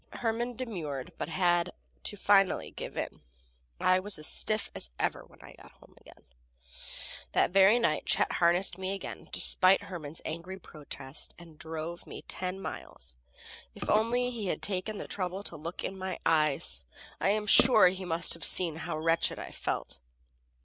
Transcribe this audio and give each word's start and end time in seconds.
Herman 0.13 0.55
demurred, 0.55 1.13
but 1.19 1.29
had 1.29 1.73
to 2.05 2.17
finally 2.17 2.71
give 2.71 2.97
in. 2.97 3.21
I 3.79 3.99
was 3.99 4.17
as 4.17 4.25
stiff 4.25 4.71
as 4.73 4.89
ever 4.97 5.23
when 5.23 5.43
I 5.43 5.53
got 5.53 5.73
home 5.73 5.93
again. 6.01 6.25
That 7.33 7.51
very 7.51 7.77
night 7.77 8.07
Chet 8.07 8.31
harnessed 8.31 8.79
me 8.79 8.95
again, 8.95 9.29
despite 9.31 9.83
Herman's 9.83 10.19
angry 10.25 10.57
protest, 10.57 11.35
and 11.37 11.55
drove 11.59 12.07
me 12.07 12.23
ten 12.23 12.59
miles. 12.59 13.13
If 13.75 13.87
only 13.91 14.31
he 14.31 14.47
had 14.47 14.63
taken 14.63 14.97
the 14.97 15.07
trouble 15.07 15.43
to 15.43 15.55
look 15.55 15.83
in 15.83 15.99
my 15.99 16.17
eyes, 16.25 16.83
I 17.19 17.29
am 17.29 17.45
sure 17.45 17.89
he 17.89 18.03
must 18.03 18.33
have 18.33 18.43
seen 18.43 18.77
how 18.77 18.97
wretched 18.97 19.37
I 19.37 19.51
felt. 19.51 19.99